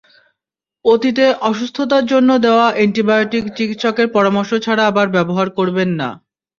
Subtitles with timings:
[0.85, 6.09] অতীতে অসুস্থতার জন্য দেওয়া অ্যান্টিবায়োটিক চিকিৎসকের পরামর্শ ছাড়া আবার ব্যবহার করবেন না।